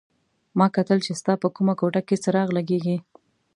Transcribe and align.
ما 0.57 0.67
کتل 0.75 0.99
چې 1.05 1.11
ستا 1.19 1.33
په 1.43 1.47
کومه 1.55 1.73
کوټه 1.79 2.01
کې 2.07 2.15
څراغ 2.23 2.47
لګېږي. 2.57 2.97